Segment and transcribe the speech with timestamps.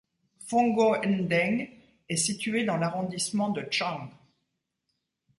[0.47, 1.69] Fongo-Ndeng
[2.09, 4.09] est située dans l’arrondissement de Dschang.